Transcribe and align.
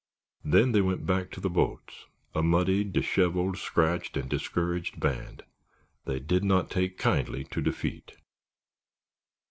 Then 0.43 0.71
they 0.71 0.81
went 0.81 1.05
back 1.05 1.29
to 1.29 1.39
the 1.39 1.47
boats, 1.47 2.07
a 2.33 2.41
muddy, 2.41 2.83
dishevelled, 2.83 3.59
scratched 3.59 4.17
and 4.17 4.27
discouraged 4.27 4.99
band. 4.99 5.43
They 6.05 6.19
did 6.19 6.43
not 6.43 6.71
take 6.71 6.97
kindly 6.97 7.43
to 7.51 7.61
defeat. 7.61 8.13